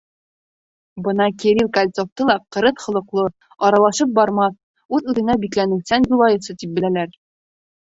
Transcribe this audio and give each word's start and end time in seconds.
Бына 1.07 1.27
Кирилл 1.43 1.69
Кольцовты 1.77 2.25
ла 2.29 2.37
ҡырыҫ 2.57 2.81
холоҡло, 2.87 3.27
аралашып 3.69 4.17
бармаҫ, 4.17 4.57
үҙ-үҙенә 5.01 5.39
бикләнеүсән 5.47 6.11
юлаевсы 6.17 6.59
тип 6.65 6.77
беләләр. 6.81 7.17